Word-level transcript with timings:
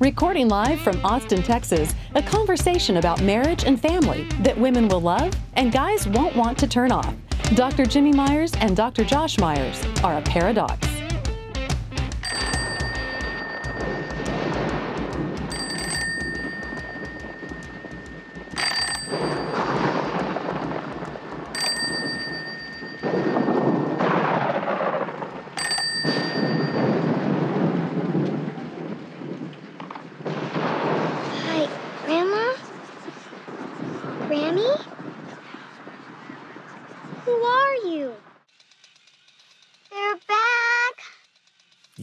Recording 0.00 0.48
live 0.48 0.80
from 0.80 0.98
Austin, 1.04 1.42
Texas, 1.42 1.94
a 2.14 2.22
conversation 2.22 2.96
about 2.96 3.20
marriage 3.20 3.64
and 3.64 3.78
family 3.78 4.26
that 4.40 4.58
women 4.58 4.88
will 4.88 5.02
love 5.02 5.30
and 5.56 5.70
guys 5.70 6.08
won't 6.08 6.34
want 6.34 6.56
to 6.60 6.66
turn 6.66 6.90
off. 6.90 7.14
Dr. 7.54 7.84
Jimmy 7.84 8.12
Myers 8.12 8.54
and 8.60 8.74
Dr. 8.74 9.04
Josh 9.04 9.38
Myers 9.38 9.84
are 10.02 10.16
a 10.16 10.22
paradox. 10.22 10.89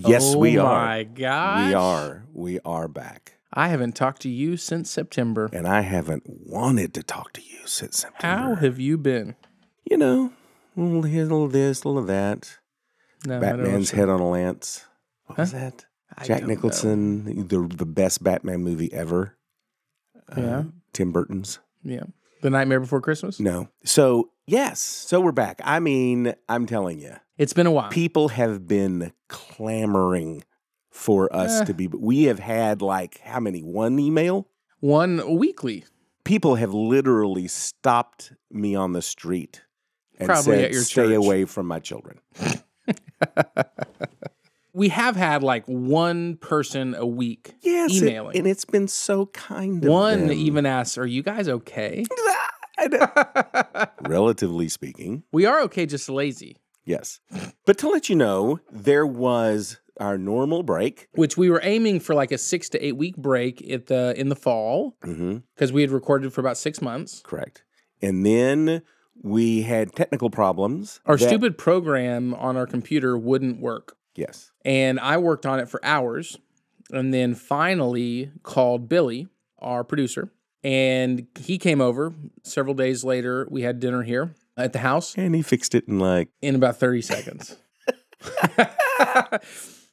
Yes, 0.08 0.34
oh 0.36 0.38
we 0.38 0.58
are. 0.58 0.86
my 0.86 1.04
gosh. 1.04 1.68
We 1.68 1.74
are. 1.74 2.26
We 2.34 2.60
are 2.66 2.88
back. 2.88 3.34
I 3.54 3.70
haven't 3.70 3.96
talked 3.96 4.22
to 4.24 4.30
you 4.30 4.58
since 4.58 4.90
September. 4.90 5.50
And 5.54 5.68
I 5.68 5.82
haven't 5.82 6.24
wanted 6.28 6.94
to 6.96 7.04
talk 7.04 7.34
to 7.34 7.42
you 7.42 7.60
since 7.66 8.00
September. 8.00 8.44
How 8.44 8.56
have 8.56 8.80
you 8.80 8.98
been? 8.98 9.36
You 9.90 9.98
know, 9.98 10.34
a 10.76 10.82
little 10.82 11.48
this, 11.48 11.84
a 11.84 11.88
little 11.88 12.04
that. 12.04 12.58
No, 13.26 13.40
Batman's 13.40 13.92
head 13.92 14.10
on 14.10 14.20
a 14.20 14.30
lance. 14.30 14.86
What 15.26 15.40
was 15.40 15.52
that? 15.54 15.86
I 16.16 16.26
Jack 16.26 16.40
don't 16.40 16.50
know. 16.50 16.54
Nicholson, 16.56 17.48
the 17.48 17.68
the 17.68 17.86
best 17.86 18.24
Batman 18.24 18.62
movie 18.62 18.92
ever. 18.94 19.38
Uh, 20.30 20.42
Yeah. 20.42 20.64
Tim 20.94 21.12
Burton's. 21.12 21.60
Yeah. 21.84 22.04
The 22.42 22.50
Nightmare 22.50 22.80
Before 22.80 23.02
Christmas? 23.02 23.40
No. 23.40 23.68
So, 23.84 24.30
yes. 24.46 24.80
So 24.80 25.20
we're 25.22 25.32
back. 25.32 25.60
I 25.64 25.80
mean, 25.80 26.34
I'm 26.48 26.66
telling 26.66 27.00
you, 27.00 27.16
It's 27.38 27.54
been 27.54 27.66
a 27.68 27.72
while. 27.72 27.90
people 27.90 28.30
have 28.30 28.68
been 28.68 29.12
clamoring 29.28 30.44
for 30.92 31.34
us 31.36 31.62
Eh. 31.62 31.66
to 31.66 31.74
be. 31.74 31.88
We 31.88 32.24
have 32.24 32.40
had 32.40 32.82
like 32.82 33.20
how 33.22 33.40
many? 33.40 33.62
One 33.62 34.00
email? 34.00 34.48
One 34.80 35.38
weekly. 35.38 35.86
people 36.24 36.56
have 36.56 36.74
literally 36.74 37.48
stopped 37.48 38.34
me 38.52 38.76
on 38.76 38.92
the 38.94 39.02
street 39.02 39.64
and 40.20 40.28
Probably 40.28 40.58
said, 40.74 40.76
"Stay 40.76 41.04
church." 41.08 41.16
away 41.16 41.46
from 41.46 41.68
my 41.68 41.80
children." 41.80 42.20
We 44.78 44.90
have 44.90 45.16
had 45.16 45.42
like 45.42 45.66
one 45.66 46.38
person 46.38 46.94
a 46.94 47.04
week 47.04 47.56
Yes, 47.62 47.96
it- 47.96 48.04
emailing. 48.04 48.38
and 48.38 48.46
it's 48.46 48.64
been 48.64 48.88
so 48.88 49.26
kind. 49.26 49.84
Of 49.84 49.90
one 49.90 50.28
them. 50.28 50.38
even 50.38 50.68
asks, 50.68 51.00
Are 51.00 51.06
you 51.08 51.24
guys 51.24 51.50
okay? 51.50 52.06
Relatively 54.02 54.70
speaking, 54.70 55.24
we 55.32 55.46
are 55.48 55.62
okay, 55.62 55.88
just 55.88 56.10
lazy, 56.10 56.58
yes. 56.86 57.20
But 57.66 57.80
to 57.80 57.90
let 57.90 58.08
you 58.08 58.16
know, 58.16 58.60
there 58.72 59.08
was 59.08 59.80
our 60.00 60.16
normal 60.16 60.62
break. 60.62 61.08
which 61.16 61.38
we 61.38 61.50
were 61.50 61.62
aiming 61.64 62.00
for 62.00 62.14
like 62.14 62.32
a 62.32 62.38
six 62.38 62.70
to 62.70 62.86
eight 62.86 62.98
week 62.98 63.18
break 63.18 63.68
at 63.72 63.88
the 63.88 64.14
in 64.16 64.30
the 64.30 64.36
fall 64.36 64.96
mm-hmm. 65.04 65.38
because 65.56 65.74
we 65.74 65.82
had 65.82 65.90
recorded 65.90 66.32
for 66.34 66.42
about 66.42 66.56
six 66.56 66.84
months. 66.84 67.22
Correct. 67.26 67.64
And 68.00 68.24
then 68.24 68.84
we 69.24 69.64
had 69.64 69.96
technical 69.96 70.30
problems. 70.30 71.00
Our 71.08 71.18
that- 71.18 71.28
stupid 71.28 71.58
program 71.58 72.36
on 72.36 72.56
our 72.58 72.68
computer 72.68 73.18
wouldn't 73.18 73.60
work. 73.60 73.97
Yes. 74.18 74.52
And 74.66 75.00
I 75.00 75.18
worked 75.18 75.46
on 75.46 75.60
it 75.60 75.70
for 75.70 75.80
hours 75.86 76.38
and 76.92 77.14
then 77.14 77.36
finally 77.36 78.32
called 78.44 78.90
Billy, 78.90 79.28
our 79.60 79.84
producer, 79.84 80.30
and 80.64 81.28
he 81.40 81.58
came 81.58 81.80
over 81.80 82.14
several 82.44 82.76
days 82.76 83.04
later. 83.04 83.48
We 83.50 83.62
had 83.62 83.80
dinner 83.80 84.04
here 84.04 84.34
at 84.58 84.74
the 84.74 84.80
house 84.80 85.16
And 85.16 85.36
he 85.36 85.42
fixed 85.42 85.76
it 85.76 85.88
in 85.88 86.00
like, 86.00 86.30
in 86.42 86.56
about 86.56 86.78
30 86.78 87.02
seconds. 87.02 87.56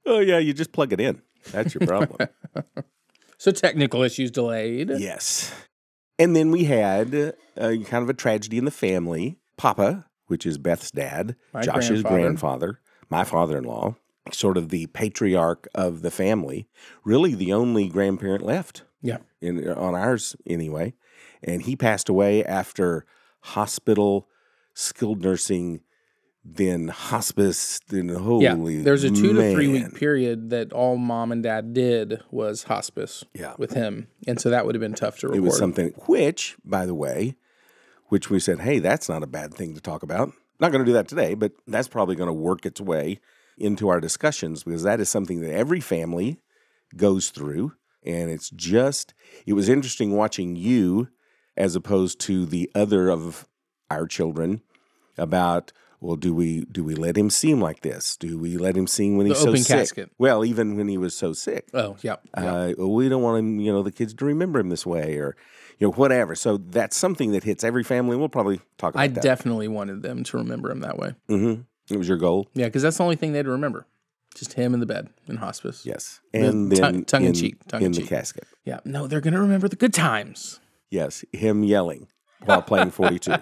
oh 0.07 0.19
yeah, 0.19 0.39
you 0.39 0.53
just 0.53 0.73
plug 0.73 0.93
it 0.93 1.01
in. 1.01 1.23
That's 1.53 1.75
your 1.75 1.87
problem. 1.87 2.29
So 3.37 3.51
technical 3.51 4.03
issues 4.03 4.31
delayed. 4.31 4.89
Yes. 4.97 5.53
And 6.19 6.35
then 6.35 6.51
we 6.51 6.65
had 6.65 7.35
uh, 7.59 7.75
kind 7.85 8.03
of 8.03 8.09
a 8.09 8.15
tragedy 8.15 8.57
in 8.57 8.65
the 8.65 8.71
family. 8.71 9.37
Papa, 9.59 10.07
which 10.29 10.47
is 10.47 10.57
Beth's 10.57 10.91
dad, 10.91 11.37
My 11.53 11.61
Josh's 11.61 12.01
grandfather. 12.01 12.17
grandfather, 12.17 12.81
my 13.11 13.25
father 13.25 13.59
in 13.59 13.65
law, 13.65 13.97
sort 14.33 14.57
of 14.57 14.71
the 14.71 14.87
patriarch 14.89 15.69
of 15.75 16.03
the 16.03 16.11
family, 16.11 16.67
really 17.05 17.35
the 17.35 17.53
only 17.53 17.89
grandparent 17.89 18.43
left 18.43 18.83
Yeah. 19.03 19.19
in, 19.41 19.69
on 19.71 19.95
ours 19.95 20.35
anyway. 20.47 20.95
And 21.43 21.63
he 21.63 21.77
passed 21.77 22.09
away 22.09 22.43
after 22.45 23.05
hospital, 23.41 24.29
skilled 24.73 25.23
nursing, 25.23 25.83
then 26.43 26.89
hospice, 26.89 27.81
then 27.89 28.09
holy 28.09 28.45
Yeah. 28.45 28.83
There's 28.83 29.05
a 29.05 29.11
two 29.11 29.33
to 29.35 29.53
three 29.53 29.69
week 29.69 29.95
period 29.95 30.51
that 30.51 30.73
all 30.73 30.97
mom 30.97 31.31
and 31.33 31.43
dad 31.43 31.75
did 31.75 32.21
was 32.31 32.65
hospice 32.65 33.25
Yeah. 33.35 33.55
with 33.59 33.73
him. 33.73 34.09
And 34.27 34.41
so 34.41 34.49
that 34.51 34.65
would 34.65 34.75
have 34.75 34.81
been 34.81 34.95
tough 34.95 35.19
to 35.19 35.29
record. 35.29 35.39
It 35.39 35.43
was 35.43 35.59
something 35.59 35.91
which, 36.07 36.57
by 36.65 36.87
the 36.87 36.95
way, 36.95 37.37
which 38.09 38.31
we 38.31 38.41
said, 38.41 38.61
hey, 38.61 38.79
that's 38.79 39.09
not 39.09 39.23
a 39.23 39.27
bad 39.27 39.53
thing 39.55 39.75
to 39.75 39.81
talk 39.81 40.03
about. 40.03 40.33
Not 40.61 40.71
going 40.73 40.85
to 40.85 40.89
do 40.89 40.93
that 40.95 41.09
today, 41.09 41.35
but 41.35 41.53
that's 41.67 41.89
probably 41.89 42.17
going 42.17 42.29
to 42.29 42.33
work 42.35 42.65
its 42.65 42.81
way 42.81 43.21
into 43.59 43.89
our 43.89 44.01
discussions 44.01 44.65
because 44.65 44.83
that 44.83 45.01
is 45.01 45.09
something 45.09 45.41
that 45.41 45.53
every 45.53 45.81
family 45.81 46.41
goes 46.97 47.31
through. 47.31 47.73
And 48.05 48.31
it's 48.31 48.51
just, 48.51 49.15
it 49.47 49.55
was 49.55 49.69
interesting 49.69 50.13
watching 50.13 50.57
you 50.57 51.09
as 51.57 51.75
opposed 51.75 52.21
to 52.21 52.45
the 52.47 52.71
other 52.75 53.09
of 53.11 53.49
our 53.91 54.07
children 54.07 54.61
about, 55.17 55.73
well, 56.01 56.17
do 56.17 56.35
we 56.35 56.67
do 56.67 56.85
we 56.85 56.95
let 56.95 57.17
him 57.17 57.31
seem 57.31 57.61
like 57.63 57.81
this? 57.81 58.17
Do 58.19 58.39
we 58.39 58.59
let 58.59 58.77
him 58.77 58.87
sing 58.87 59.17
when 59.17 59.27
The 59.27 59.33
he's 59.35 59.43
so 59.43 59.55
sick? 59.55 59.67
casket. 59.79 60.11
Well, 60.19 60.45
even 60.45 60.77
when 60.77 60.89
he 60.89 60.99
was 60.99 61.15
so 61.15 61.33
sick 61.33 61.69
Oh, 61.73 61.97
yeah. 62.03 62.17
yeah. 62.37 62.53
uh, 62.53 62.73
well, 62.77 62.93
we 62.93 63.09
don't 63.09 63.23
want 63.23 63.39
him, 63.39 63.61
you 63.61 63.73
know, 63.73 63.83
the 63.83 63.93
kids 63.93 64.13
to 64.13 64.25
remember 64.27 64.59
him 64.59 64.69
this 64.69 64.85
way 64.85 65.17
or, 65.17 65.35
you 65.79 65.87
know, 65.87 65.93
whatever. 65.93 66.35
So 66.35 66.59
that's 66.59 66.97
something 66.97 67.33
that 67.33 67.45
hits 67.45 67.65
every 67.65 67.85
family. 67.85 68.17
We'll 68.17 68.29
probably 68.29 68.61
talk 68.77 68.95
about 68.95 69.01
that. 69.01 69.11
I 69.11 69.15
that. 69.15 69.23
definitely 69.23 69.69
wanted 69.69 70.03
them 70.03 70.25
to 70.25 70.37
remember 70.37 70.71
him 70.71 70.81
that 70.81 70.99
way. 70.99 71.15
hmm 71.29 71.55
It 71.91 71.97
was 71.97 72.09
your 72.09 72.17
goal. 72.19 72.49
Yeah, 72.55 72.67
because 72.67 72.83
that's 72.83 72.97
the 72.97 73.03
only 73.05 73.17
thing 73.17 73.33
they'd 73.33 73.47
remember. 73.47 73.87
Just 74.35 74.55
him 74.55 74.75
in 74.75 74.81
the 74.81 74.87
bed 74.87 75.11
in 75.29 75.37
hospice. 75.37 75.85
Yes. 75.87 76.21
And 76.33 76.75
tongue- 76.75 76.93
then 76.93 77.05
tongue 77.05 77.23
in 77.23 77.29
in, 77.29 77.35
cheek, 77.35 77.65
tongue 77.69 77.83
in 77.83 77.87
in 77.87 77.93
the 77.93 78.03
casket. 78.03 78.47
Yeah. 78.65 78.81
No, 78.85 79.07
they're 79.07 79.21
going 79.21 79.35
to 79.35 79.41
remember 79.41 79.69
the 79.69 79.77
good 79.77 79.95
times. 79.95 80.59
Yes. 80.91 81.25
Him 81.33 81.63
yelling 81.63 82.09
while 82.45 82.63
playing 82.63 82.91
42. 82.91 83.33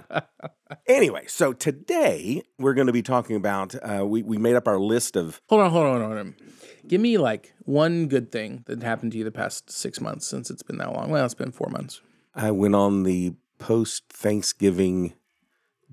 anyway, 0.87 1.25
so 1.29 1.53
today 1.53 2.43
we're 2.59 2.75
going 2.75 2.89
to 2.89 2.93
be 2.93 3.03
talking 3.03 3.37
about, 3.37 3.75
uh, 3.83 4.05
we, 4.05 4.23
we 4.23 4.37
made 4.39 4.55
up 4.55 4.69
our 4.69 4.79
list 4.79 5.17
of, 5.17 5.41
Hold 5.49 5.63
on, 5.63 5.71
hold 5.71 5.87
on, 5.87 6.01
hold 6.03 6.19
on. 6.19 6.35
Give 6.87 7.01
me 7.01 7.17
like 7.17 7.55
one 7.61 8.07
good 8.07 8.31
thing 8.33 8.65
that 8.67 8.83
happened 8.83 9.13
to 9.13 9.19
you 9.19 9.25
the 9.25 9.31
past 9.31 9.71
six 9.71 10.01
months 10.01 10.27
since 10.27 10.51
it's 10.51 10.63
been 10.63 10.79
that 10.79 10.93
long. 10.93 11.11
Well, 11.11 11.25
it's 11.25 11.35
been 11.35 11.53
four 11.53 11.71
months. 11.71 12.01
I 12.35 12.51
went 12.51 12.75
on 12.75 13.05
the 13.05 13.35
post 13.59 14.05
Thanksgiving 14.11 15.15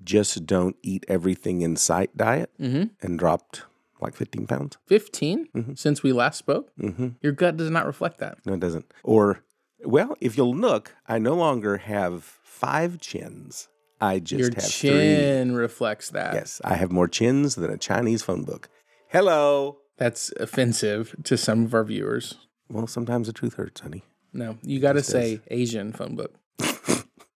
just 0.04 0.46
don't 0.46 0.76
eat 0.82 1.06
everything 1.08 1.62
in 1.62 1.76
sight 1.76 2.16
diet 2.18 2.52
Mhm. 2.60 2.92
and 3.02 3.18
dropped 3.20 3.64
like 4.02 4.16
15 4.16 4.48
pounds. 4.48 4.78
15 4.88 5.48
Mm-hmm. 5.54 5.74
since 5.76 6.02
we 6.04 6.12
last 6.14 6.38
spoke. 6.38 6.72
hmm 6.80 7.10
Your 7.22 7.34
gut 7.34 7.58
does 7.58 7.70
not 7.70 7.86
reflect 7.86 8.20
that. 8.20 8.38
No, 8.46 8.54
it 8.54 8.60
doesn't. 8.60 8.86
Or, 9.04 9.42
well, 9.84 10.16
if 10.22 10.38
you'll 10.38 10.56
look, 10.56 10.96
I 11.08 11.20
no 11.20 11.34
longer 11.36 11.78
have 11.78 12.24
five 12.24 13.00
chins. 13.00 13.68
I 14.02 14.20
just 14.20 14.40
Your 14.40 14.52
have 14.56 14.70
chin 14.70 15.56
reflects 15.56 16.10
that. 16.12 16.34
Yes, 16.34 16.62
I 16.64 16.76
have 16.76 16.92
more 16.92 17.10
chins 17.10 17.56
than 17.56 17.70
a 17.70 17.78
Chinese 17.78 18.22
phone 18.22 18.44
book. 18.46 18.70
Hello. 19.10 19.80
That's 19.98 20.32
offensive 20.40 21.14
to 21.26 21.36
some 21.36 21.66
of 21.66 21.74
our 21.74 21.84
viewers. 21.84 22.36
Well, 22.70 22.88
sometimes 22.88 23.28
the 23.28 23.34
truth 23.34 23.56
hurts, 23.56 23.82
honey. 23.82 24.04
No, 24.32 24.58
you 24.62 24.80
got 24.80 24.94
to 24.94 25.04
say 25.04 25.42
Asian 25.52 25.92
phone 25.92 26.16
book. 26.16 26.36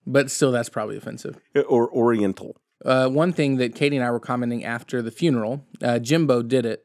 But 0.07 0.31
still, 0.31 0.53
that's 0.53 0.69
probably 0.69 0.97
offensive. 0.97 1.39
Or 1.69 1.91
Oriental. 1.91 2.57
Uh, 2.85 3.09
one 3.09 3.33
thing 3.33 3.57
that 3.57 3.75
Katie 3.75 3.97
and 3.97 4.05
I 4.05 4.11
were 4.11 4.21
commenting 4.21 4.65
after 4.65 5.03
the 5.03 5.11
funeral, 5.11 5.65
uh, 5.83 5.99
Jimbo 5.99 6.43
did 6.43 6.67
it 6.67 6.85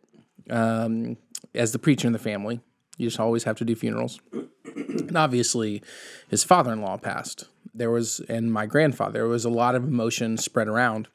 um, 0.50 1.18
as 1.56 1.72
the 1.72 1.80
preacher 1.80 2.08
in 2.08 2.14
the 2.14 2.20
family. 2.20 2.60
You 2.98 3.08
just 3.08 3.20
always 3.20 3.44
have 3.44 3.58
to 3.58 3.66
do 3.66 3.76
funerals. 3.76 4.20
and 4.66 5.16
obviously, 5.18 5.82
his 6.28 6.44
father 6.44 6.72
in 6.72 6.82
law 6.82 6.98
passed. 6.98 7.46
There 7.74 7.92
was, 7.92 8.20
and 8.22 8.52
my 8.52 8.66
grandfather, 8.66 9.14
there 9.14 9.28
was 9.28 9.46
a 9.46 9.50
lot 9.50 9.76
of 9.76 9.84
emotion 9.84 10.38
spread 10.38 10.68
around. 10.68 11.08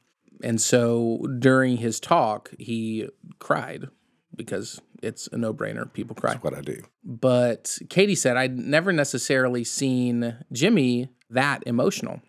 And 0.43 0.61
so 0.61 1.27
during 1.39 1.79
his 1.79 2.01
talk, 2.01 2.51
he 2.59 3.09
cried 3.39 3.89
because 4.35 4.81
it's 5.03 5.29
a 5.33 5.37
no 5.37 5.53
brainer. 5.53 5.93
People 5.93 6.15
cry. 6.15 6.33
That's 6.33 6.45
what 6.45 6.55
I 6.55 6.61
do. 6.61 6.83
But 7.05 7.79
Katie 7.89 8.15
said, 8.15 8.37
I'd 8.37 8.59
never 8.59 8.93
necessarily 8.93 9.65
seen 9.65 10.37
Jimmy 10.53 11.09
that 11.33 11.63
emotional. 11.67 12.21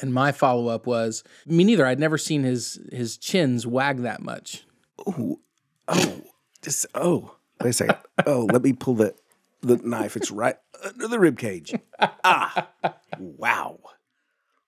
And 0.00 0.14
my 0.14 0.32
follow 0.32 0.68
up 0.68 0.86
was, 0.86 1.22
me 1.46 1.64
neither. 1.64 1.84
I'd 1.86 2.00
never 2.00 2.16
seen 2.18 2.44
his 2.44 2.80
his 2.90 3.16
chins 3.18 3.66
wag 3.66 3.98
that 4.02 4.22
much. 4.22 4.64
Oh, 5.06 5.38
oh, 5.88 6.22
just 6.62 6.86
oh. 6.94 7.36
Wait 7.62 7.70
a 7.70 7.72
second. 7.72 7.96
Oh, 8.26 8.46
let 8.52 8.62
me 8.62 8.72
pull 8.72 8.94
the 8.94 9.14
the 9.62 9.76
knife. 9.78 10.16
It's 10.16 10.30
right 10.30 10.56
under 10.84 11.08
the 11.08 11.18
rib 11.18 11.38
cage. 11.38 11.74
Ah, 12.24 12.68
wow, 13.18 13.78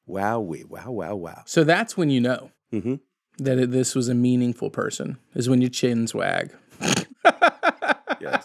wow, 0.07 0.41
we, 0.41 0.65
wow, 0.65 0.91
wow, 0.91 1.15
wow. 1.15 1.43
So 1.47 1.65
that's 1.65 1.97
when 1.97 2.11
you 2.11 2.21
know 2.21 2.51
Mm-hmm. 2.73 2.95
that 3.39 3.59
it, 3.59 3.71
this 3.71 3.95
was 3.95 4.09
a 4.09 4.15
meaningful 4.15 4.71
person, 4.71 5.19
is 5.35 5.49
when 5.49 5.61
your 5.61 5.71
chins 5.71 6.15
wag. 6.15 6.53
Yes, 8.21 8.45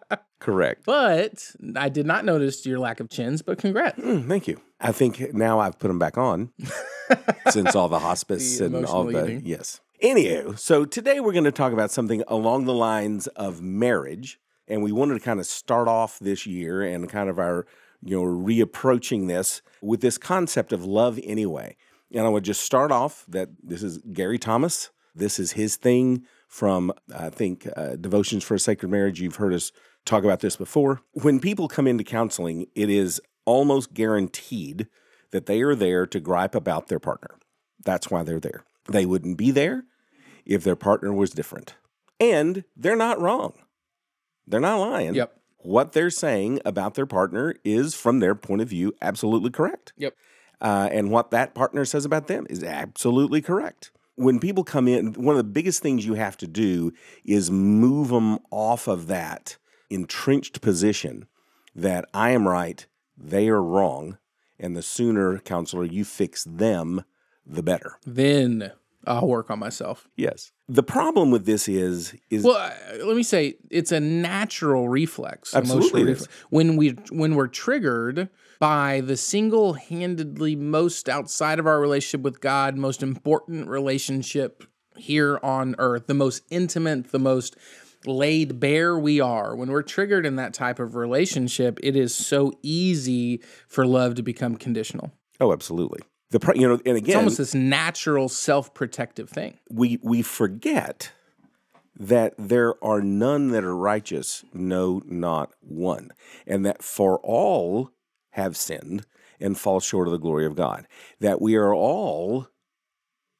correct. 0.40 0.82
But 0.84 1.52
I 1.76 1.88
did 1.88 2.06
not 2.06 2.24
notice 2.24 2.66
your 2.66 2.78
lack 2.80 2.98
of 3.00 3.08
chins, 3.08 3.42
but 3.42 3.58
congrats. 3.58 3.98
Mm, 4.00 4.26
thank 4.26 4.48
you. 4.48 4.60
I 4.80 4.92
think 4.92 5.32
now 5.34 5.60
I've 5.60 5.78
put 5.78 5.88
them 5.88 5.98
back 5.98 6.18
on 6.18 6.50
since 7.50 7.76
all 7.76 7.88
the 7.88 7.98
hospice 7.98 8.58
The 8.58 8.66
and 8.66 8.86
all 8.86 9.04
the 9.04 9.24
eating. 9.24 9.42
yes. 9.44 9.80
Anywho, 10.02 10.58
so 10.58 10.84
today 10.86 11.20
we're 11.20 11.32
going 11.32 11.44
to 11.44 11.52
talk 11.52 11.72
about 11.74 11.90
something 11.90 12.22
along 12.26 12.64
the 12.64 12.72
lines 12.72 13.26
of 13.28 13.60
marriage, 13.60 14.40
and 14.66 14.82
we 14.82 14.92
wanted 14.92 15.14
to 15.14 15.20
kind 15.20 15.38
of 15.38 15.44
start 15.46 15.88
off 15.88 16.18
this 16.18 16.46
year 16.46 16.82
and 16.82 17.08
kind 17.10 17.28
of 17.28 17.38
our 17.38 17.66
you 18.02 18.16
know 18.16 18.24
reapproaching 18.24 19.28
this 19.28 19.60
with 19.82 20.00
this 20.00 20.16
concept 20.16 20.72
of 20.72 20.84
love 20.84 21.20
anyway. 21.22 21.76
And 22.12 22.26
I 22.26 22.30
would 22.30 22.44
just 22.44 22.62
start 22.62 22.90
off 22.90 23.24
that 23.28 23.50
this 23.62 23.82
is 23.82 23.98
Gary 24.12 24.38
Thomas. 24.38 24.90
This 25.14 25.38
is 25.38 25.52
his 25.52 25.76
thing 25.76 26.24
from 26.48 26.92
I 27.14 27.28
think 27.28 27.68
uh, 27.76 27.96
Devotions 27.96 28.42
for 28.42 28.54
a 28.54 28.58
Sacred 28.58 28.88
Marriage. 28.88 29.20
You've 29.20 29.36
heard 29.36 29.52
us 29.52 29.70
talk 30.04 30.24
about 30.24 30.40
this 30.40 30.56
before. 30.56 31.02
When 31.12 31.40
people 31.40 31.68
come 31.68 31.86
into 31.86 32.04
counseling, 32.04 32.66
it 32.74 32.90
is 32.90 33.20
almost 33.44 33.94
guaranteed 33.94 34.86
that 35.30 35.46
they 35.46 35.62
are 35.62 35.74
there 35.74 36.06
to 36.06 36.20
gripe 36.20 36.54
about 36.54 36.88
their 36.88 36.98
partner. 36.98 37.38
That's 37.84 38.10
why 38.10 38.22
they're 38.22 38.40
there. 38.40 38.64
They 38.88 39.06
wouldn't 39.06 39.36
be 39.36 39.50
there 39.50 39.84
if 40.44 40.64
their 40.64 40.76
partner 40.76 41.12
was 41.12 41.30
different. 41.30 41.74
And 42.18 42.64
they're 42.76 42.96
not 42.96 43.20
wrong. 43.20 43.54
They're 44.46 44.60
not 44.60 44.80
lying. 44.80 45.14
Yep. 45.14 45.36
What 45.58 45.92
they're 45.92 46.10
saying 46.10 46.60
about 46.64 46.94
their 46.94 47.06
partner 47.06 47.54
is, 47.64 47.94
from 47.94 48.18
their 48.18 48.34
point 48.34 48.62
of 48.62 48.68
view, 48.68 48.94
absolutely 49.00 49.50
correct. 49.50 49.92
Yep. 49.96 50.14
Uh, 50.60 50.88
and 50.90 51.10
what 51.10 51.30
that 51.30 51.54
partner 51.54 51.84
says 51.84 52.04
about 52.04 52.26
them 52.26 52.46
is 52.50 52.64
absolutely 52.64 53.40
correct. 53.40 53.92
When 54.16 54.40
people 54.40 54.64
come 54.64 54.88
in, 54.88 55.12
one 55.14 55.34
of 55.34 55.38
the 55.38 55.52
biggest 55.52 55.82
things 55.82 56.04
you 56.04 56.14
have 56.14 56.36
to 56.38 56.46
do 56.46 56.92
is 57.24 57.50
move 57.50 58.08
them 58.08 58.38
off 58.50 58.88
of 58.88 59.06
that 59.06 59.56
entrenched 59.90 60.60
position 60.60 61.26
that 61.74 62.08
I 62.14 62.30
am 62.30 62.48
right, 62.48 62.86
they 63.16 63.48
are 63.48 63.62
wrong, 63.62 64.18
and 64.58 64.76
the 64.76 64.82
sooner, 64.82 65.38
counselor, 65.38 65.84
you 65.84 66.04
fix 66.04 66.44
them, 66.44 67.04
the 67.46 67.62
better. 67.62 67.98
Then 68.06 68.72
I'll 69.06 69.26
work 69.26 69.50
on 69.50 69.58
myself. 69.58 70.08
Yes. 70.16 70.52
The 70.68 70.82
problem 70.82 71.30
with 71.30 71.46
this 71.46 71.68
is 71.68 72.14
is 72.28 72.44
Well, 72.44 72.56
uh, 72.56 73.04
let 73.04 73.16
me 73.16 73.22
say 73.22 73.56
it's 73.70 73.92
a 73.92 74.00
natural 74.00 74.88
reflex. 74.88 75.54
Absolutely 75.54 76.02
emotional 76.02 76.12
reflex. 76.12 76.32
When 76.50 76.76
we 76.76 76.90
when 77.10 77.34
we're 77.34 77.48
triggered 77.48 78.28
by 78.58 79.00
the 79.00 79.16
single-handedly 79.16 80.54
most 80.54 81.08
outside 81.08 81.58
of 81.58 81.66
our 81.66 81.80
relationship 81.80 82.20
with 82.20 82.40
God, 82.42 82.76
most 82.76 83.02
important 83.02 83.68
relationship 83.68 84.64
here 84.96 85.40
on 85.42 85.74
earth, 85.78 86.06
the 86.06 86.14
most 86.14 86.42
intimate, 86.50 87.10
the 87.10 87.18
most 87.18 87.56
laid 88.06 88.60
bare 88.60 88.98
we 88.98 89.20
are. 89.20 89.54
When 89.54 89.70
we're 89.70 89.82
triggered 89.82 90.24
in 90.26 90.36
that 90.36 90.54
type 90.54 90.78
of 90.78 90.94
relationship, 90.94 91.78
it 91.82 91.96
is 91.96 92.14
so 92.14 92.52
easy 92.62 93.42
for 93.68 93.86
love 93.86 94.14
to 94.16 94.22
become 94.22 94.56
conditional. 94.56 95.12
oh, 95.40 95.52
absolutely. 95.52 96.00
The 96.30 96.52
you 96.54 96.68
know, 96.68 96.74
and 96.86 96.96
again, 96.96 97.08
It's 97.08 97.16
almost 97.16 97.38
this 97.38 97.54
natural 97.54 98.28
self-protective 98.28 99.28
thing. 99.28 99.58
we 99.68 99.98
we 100.02 100.22
forget 100.22 101.10
that 101.98 102.34
there 102.38 102.82
are 102.84 103.00
none 103.02 103.50
that 103.50 103.64
are 103.64 103.76
righteous, 103.76 104.44
no, 104.54 105.02
not 105.06 105.52
one, 105.60 106.12
and 106.46 106.64
that 106.64 106.82
for 106.82 107.18
all 107.24 107.90
have 108.30 108.56
sinned 108.56 109.04
and 109.40 109.58
fall 109.58 109.80
short 109.80 110.06
of 110.06 110.12
the 110.12 110.18
glory 110.18 110.46
of 110.46 110.54
God. 110.54 110.86
That 111.18 111.40
we 111.40 111.56
are 111.56 111.74
all 111.74 112.46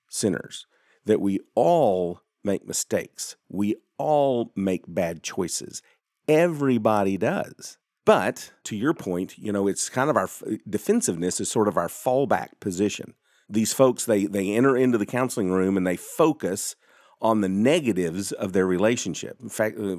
sinners. 0.08 0.66
That 1.04 1.20
we 1.20 1.38
all 1.54 2.20
make 2.44 2.66
mistakes. 2.66 3.36
We 3.48 3.76
all 3.98 4.52
make 4.56 4.84
bad 4.86 5.22
choices. 5.22 5.82
Everybody 6.28 7.16
does. 7.16 7.78
But 8.06 8.52
to 8.64 8.76
your 8.76 8.94
point, 8.94 9.38
you 9.38 9.52
know, 9.52 9.68
it's 9.68 9.88
kind 9.88 10.10
of 10.10 10.16
our 10.16 10.28
defensiveness 10.68 11.40
is 11.40 11.50
sort 11.50 11.68
of 11.68 11.76
our 11.76 11.88
fallback 11.88 12.58
position. 12.60 13.14
These 13.48 13.72
folks, 13.72 14.04
they 14.04 14.26
they 14.26 14.54
enter 14.54 14.76
into 14.76 14.96
the 14.96 15.06
counseling 15.06 15.50
room 15.50 15.76
and 15.76 15.86
they 15.86 15.96
focus 15.96 16.76
on 17.20 17.40
the 17.40 17.48
negatives 17.48 18.32
of 18.32 18.52
their 18.52 18.66
relationship. 18.66 19.38
In 19.42 19.48
fact, 19.48 19.78
uh, 19.78 19.96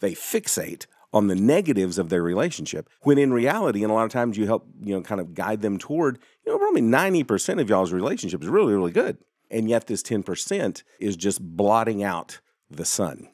they 0.00 0.12
fixate 0.12 0.86
on 1.12 1.28
the 1.28 1.34
negatives 1.34 1.98
of 1.98 2.08
their 2.08 2.22
relationship. 2.22 2.88
When 3.02 3.18
in 3.18 3.32
reality, 3.32 3.82
and 3.82 3.92
a 3.92 3.94
lot 3.94 4.04
of 4.04 4.10
times 4.10 4.36
you 4.36 4.46
help, 4.46 4.66
you 4.80 4.94
know, 4.94 5.02
kind 5.02 5.20
of 5.20 5.34
guide 5.34 5.60
them 5.60 5.78
toward, 5.78 6.18
you 6.44 6.52
know, 6.52 6.58
probably 6.58 6.80
ninety 6.80 7.24
percent 7.24 7.60
of 7.60 7.68
y'all's 7.68 7.92
relationship 7.92 8.42
is 8.42 8.48
really, 8.48 8.72
really 8.72 8.92
good, 8.92 9.18
and 9.50 9.68
yet 9.68 9.86
this 9.86 10.02
ten 10.02 10.22
percent 10.22 10.82
is 10.98 11.16
just 11.16 11.40
blotting 11.56 12.02
out 12.02 12.40
the 12.70 12.84
sun. 12.84 13.28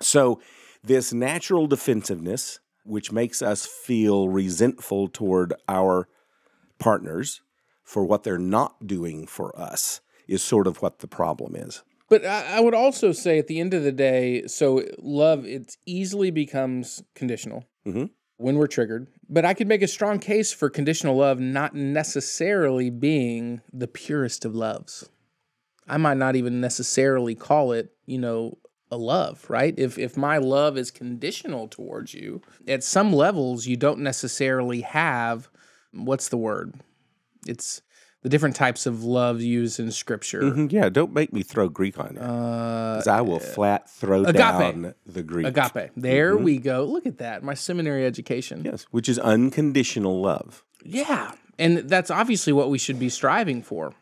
So, 0.00 0.40
this 0.82 1.12
natural 1.12 1.66
defensiveness, 1.66 2.58
which 2.84 3.12
makes 3.12 3.42
us 3.42 3.66
feel 3.66 4.28
resentful 4.28 5.08
toward 5.08 5.54
our 5.68 6.08
partners 6.78 7.40
for 7.84 8.04
what 8.04 8.22
they're 8.24 8.38
not 8.38 8.86
doing 8.86 9.26
for 9.26 9.56
us, 9.58 10.00
is 10.26 10.42
sort 10.42 10.66
of 10.66 10.82
what 10.82 10.98
the 11.00 11.06
problem 11.06 11.54
is. 11.54 11.82
But 12.08 12.26
I, 12.26 12.60
would 12.60 12.74
also 12.74 13.12
say 13.12 13.38
at 13.38 13.46
the 13.46 13.58
end 13.60 13.72
of 13.72 13.84
the 13.84 13.92
day, 13.92 14.46
so 14.46 14.82
love 14.98 15.46
it 15.46 15.76
easily 15.86 16.30
becomes 16.30 17.02
conditional 17.14 17.64
Mhm. 17.86 18.10
when 18.36 18.56
we're 18.56 18.66
triggered. 18.66 19.06
But 19.30 19.44
I 19.46 19.54
could 19.54 19.66
make 19.68 19.80
a 19.82 19.88
strong 19.88 20.18
case 20.18 20.52
for 20.52 20.68
conditional 20.68 21.16
love 21.16 21.40
not 21.40 21.74
necessarily 21.74 22.90
being 22.90 23.62
the 23.72 23.88
purest 23.88 24.44
of 24.44 24.54
loves. 24.54 25.08
I 25.88 25.96
might 25.96 26.16
not 26.16 26.36
even 26.36 26.60
necessarily 26.60 27.34
call 27.34 27.72
it, 27.72 27.92
you 28.06 28.18
know, 28.18 28.58
a 28.90 28.96
love, 28.96 29.44
right? 29.48 29.74
If 29.78 29.98
if 29.98 30.16
my 30.16 30.36
love 30.38 30.76
is 30.76 30.90
conditional 30.90 31.66
towards 31.68 32.12
you, 32.14 32.42
at 32.68 32.84
some 32.84 33.12
levels 33.12 33.66
you 33.66 33.76
don't 33.76 34.00
necessarily 34.00 34.82
have 34.82 35.48
what's 35.92 36.28
the 36.28 36.36
word? 36.36 36.74
It's 37.46 37.80
the 38.22 38.28
different 38.28 38.54
types 38.54 38.86
of 38.86 39.02
love 39.02 39.40
used 39.40 39.80
in 39.80 39.90
scripture. 39.90 40.42
Mhm, 40.42 40.70
Yeah, 40.70 40.88
don't 40.90 41.12
make 41.12 41.32
me 41.32 41.42
throw 41.42 41.68
Greek 41.68 41.98
on 41.98 42.14
you. 42.14 42.20
Uh, 42.20 42.96
'cause 42.98 43.08
I 43.08 43.20
will 43.22 43.40
flat 43.40 43.90
throw 43.90 44.22
agape. 44.22 44.34
down 44.36 44.94
the 45.04 45.22
Greek. 45.24 45.46
Agape. 45.46 45.90
There 45.96 46.36
we 46.36 46.58
go. 46.58 46.84
Look 46.84 47.04
at 47.06 47.18
that. 47.18 47.42
My 47.42 47.54
seminary 47.54 48.06
education. 48.06 48.62
Yes, 48.64 48.86
which 48.92 49.08
is 49.08 49.18
unconditional 49.18 50.20
love. 50.20 50.64
Yeah. 50.84 51.32
And 51.58 51.78
that's 51.88 52.10
obviously 52.10 52.52
what 52.52 52.70
we 52.70 52.78
should 52.78 52.98
be 52.98 53.08
striving 53.08 53.62
for. 53.62 53.92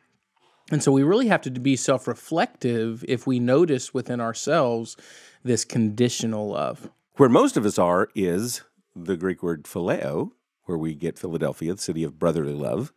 And 0.70 0.82
so 0.82 0.92
we 0.92 1.02
really 1.02 1.28
have 1.28 1.42
to 1.42 1.50
be 1.50 1.76
self 1.76 2.06
reflective 2.06 3.04
if 3.08 3.26
we 3.26 3.40
notice 3.40 3.92
within 3.92 4.20
ourselves 4.20 4.96
this 5.42 5.64
conditional 5.64 6.48
love. 6.48 6.90
Where 7.16 7.28
most 7.28 7.56
of 7.56 7.66
us 7.66 7.78
are 7.78 8.08
is 8.14 8.62
the 8.94 9.16
Greek 9.16 9.42
word 9.42 9.64
phileo, 9.64 10.30
where 10.64 10.78
we 10.78 10.94
get 10.94 11.18
Philadelphia, 11.18 11.74
the 11.74 11.80
city 11.80 12.04
of 12.04 12.18
brotherly 12.18 12.54
love. 12.54 12.92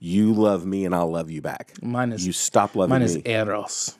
You 0.00 0.32
love 0.32 0.64
me 0.64 0.84
and 0.84 0.94
I'll 0.94 1.10
love 1.10 1.30
you 1.30 1.42
back. 1.42 1.72
Mine 1.82 2.12
is 2.12 2.26
You 2.26 2.32
stop 2.32 2.74
loving 2.76 2.90
mine 2.90 3.00
me. 3.00 3.06
is 3.06 3.16
eros. 3.24 3.98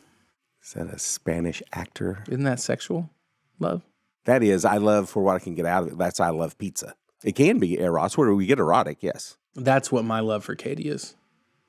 Is 0.63 0.73
that 0.75 0.87
a 0.89 0.99
Spanish 0.99 1.63
actor? 1.73 2.25
Isn't 2.29 2.45
that 2.45 2.61
sexual 2.61 3.11
love? 3.59 3.83
That 4.25 4.43
is, 4.43 4.65
I 4.65 4.77
love 4.77 5.09
for 5.09 5.23
what 5.23 5.35
I 5.37 5.39
can 5.39 5.55
get 5.55 5.67
out 5.67 5.85
of 5.85 5.89
it. 5.93 5.99
That's 5.99 6.21
I 6.21 6.31
love 6.31 6.57
pizza. 6.59 6.95
It 7.25 7.33
can 7.33 7.59
be 7.59 7.81
eros, 7.81 8.17
where 8.17 8.33
we 8.35 8.47
get 8.47 8.59
erotic, 8.61 8.99
yes. 9.03 9.37
That's 9.57 9.91
what 9.91 10.05
my 10.05 10.21
love 10.21 10.45
for 10.45 10.55
Katie 10.55 10.89
is. 10.89 11.17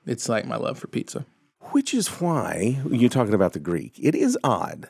It's 0.05 0.29
like 0.29 0.45
my 0.45 0.57
love 0.57 0.77
for 0.77 0.87
pizza. 0.87 1.25
Which 1.71 1.93
is 1.93 2.07
why 2.19 2.79
you're 2.89 3.09
talking 3.09 3.33
about 3.33 3.53
the 3.53 3.59
Greek. 3.59 3.93
It 4.01 4.15
is 4.15 4.37
odd 4.43 4.89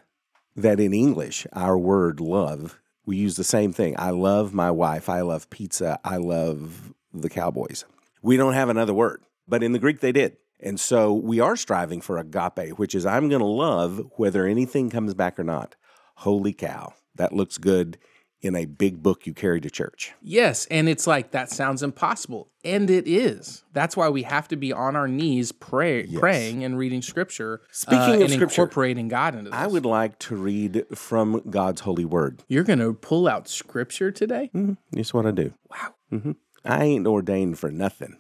that 0.56 0.80
in 0.80 0.94
English, 0.94 1.46
our 1.52 1.78
word 1.78 2.20
love, 2.20 2.80
we 3.06 3.18
use 3.18 3.36
the 3.36 3.44
same 3.44 3.74
thing. 3.74 3.96
I 4.00 4.12
love 4.12 4.54
my 4.54 4.72
wife. 4.72 5.10
I 5.10 5.22
love 5.22 5.50
pizza. 5.50 6.00
I 6.06 6.18
love 6.18 6.94
the 7.14 7.30
Cowboys. 7.30 7.84
We 8.22 8.38
don't 8.38 8.54
have 8.54 8.70
another 8.70 8.94
word, 8.94 9.24
but 9.48 9.62
in 9.62 9.74
the 9.74 9.80
Greek, 9.80 10.00
they 10.00 10.12
did. 10.12 10.38
And 10.60 10.80
so 10.80 11.14
we 11.14 11.40
are 11.40 11.56
striving 11.56 12.02
for 12.02 12.18
agape, 12.18 12.78
which 12.78 12.96
is 12.96 13.06
I'm 13.06 13.30
going 13.30 13.42
to 13.42 13.46
love 13.46 14.02
whether 14.16 14.46
anything 14.46 14.90
comes 14.90 15.14
back 15.14 15.40
or 15.40 15.44
not. 15.44 15.76
Holy 16.16 16.54
cow, 16.54 16.94
that 17.16 17.34
looks 17.34 17.58
good 17.58 17.98
in 18.42 18.56
a 18.56 18.66
big 18.66 19.04
book 19.04 19.26
you 19.28 19.34
carry 19.34 19.60
to 19.62 19.70
church. 19.70 20.14
Yes, 20.22 20.66
and 20.68 20.88
it's 20.88 21.06
like 21.06 21.32
that 21.32 21.50
sounds 21.50 21.84
impossible, 21.84 22.50
and 22.64 22.90
it 22.90 23.08
is. 23.08 23.64
That's 23.74 23.98
why 23.98 24.10
we 24.10 24.24
have 24.24 24.48
to 24.50 24.56
be 24.56 24.72
on 24.72 24.96
our 24.96 25.08
knees 25.08 25.52
pray, 25.52 26.08
praying 26.08 26.64
and 26.64 26.78
reading 26.78 27.02
scripture. 27.02 27.62
Speaking 27.72 28.00
uh, 28.00 28.14
of 28.14 28.22
and 28.22 28.32
scripture, 28.32 28.64
incorporating 28.64 29.08
God 29.08 29.36
into 29.36 29.52
this. 29.52 29.60
I 29.60 29.68
would 29.68 29.86
like 29.86 30.20
to 30.20 30.36
read 30.36 30.86
from 30.96 31.42
God's 31.50 31.82
holy 31.82 32.06
word. 32.06 32.44
You're 32.48 32.64
going 32.64 32.80
to 32.80 32.94
pull 32.94 33.28
out 33.28 33.48
scripture 33.48 34.12
today? 34.12 34.50
Mm-hmm. 34.54 34.74
That's 34.92 35.14
what 35.14 35.26
I 35.26 35.32
do. 35.32 35.54
Wow. 35.70 35.96
Mm-hmm. 36.12 36.32
I 36.66 36.84
ain't 36.84 37.08
ordained 37.08 37.60
for 37.60 37.72
nothing. 37.72 38.18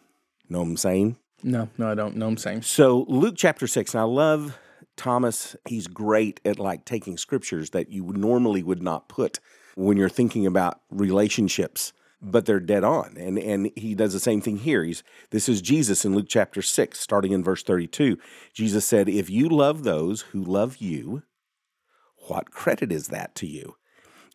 Know 0.49 0.59
what 0.59 0.67
I'm 0.67 0.77
saying? 0.77 1.17
No, 1.43 1.69
no, 1.77 1.91
I 1.91 1.95
don't. 1.95 2.17
No, 2.17 2.27
I'm 2.27 2.37
saying. 2.37 2.63
So 2.63 3.05
Luke 3.07 3.35
chapter 3.37 3.67
six, 3.67 3.93
and 3.93 4.01
I 4.01 4.03
love 4.03 4.57
Thomas. 4.97 5.55
He's 5.65 5.87
great 5.87 6.41
at 6.43 6.59
like 6.59 6.83
taking 6.83 7.17
scriptures 7.17 7.69
that 7.69 7.91
you 7.91 8.03
normally 8.03 8.63
would 8.63 8.81
not 8.81 9.07
put 9.07 9.39
when 9.79 9.97
you're 9.97 10.09
thinking 10.09 10.45
about 10.45 10.81
relationships, 10.91 11.93
but 12.21 12.45
they're 12.45 12.59
dead 12.59 12.83
on. 12.83 13.15
And 13.17 13.39
and 13.39 13.71
he 13.75 13.95
does 13.95 14.13
the 14.13 14.19
same 14.19 14.41
thing 14.41 14.57
here. 14.57 14.83
He's 14.83 15.03
this 15.31 15.47
is 15.47 15.61
Jesus 15.61 16.03
in 16.03 16.15
Luke 16.15 16.27
chapter 16.27 16.61
six, 16.61 16.99
starting 16.99 17.31
in 17.31 17.43
verse 17.43 17.63
32. 17.63 18.17
Jesus 18.53 18.85
said, 18.85 19.07
If 19.07 19.29
you 19.29 19.47
love 19.47 19.83
those 19.83 20.21
who 20.21 20.43
love 20.43 20.77
you, 20.77 21.23
what 22.27 22.51
credit 22.51 22.91
is 22.91 23.07
that 23.07 23.35
to 23.35 23.47
you? 23.47 23.75